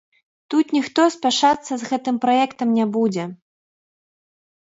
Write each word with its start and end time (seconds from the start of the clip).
Тут 0.51 0.71
ніхто 0.75 1.01
спяшацца 1.15 1.73
з 1.81 1.91
гэтым 1.91 2.15
праектам 2.25 2.67
не 2.79 2.85
будзе. 2.95 3.27